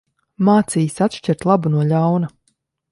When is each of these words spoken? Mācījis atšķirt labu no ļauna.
Mācījis 0.47 0.97
atšķirt 1.07 1.47
labu 1.51 1.75
no 1.77 1.87
ļauna. 1.95 2.35